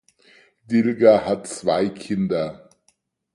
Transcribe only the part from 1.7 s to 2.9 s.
Kinder.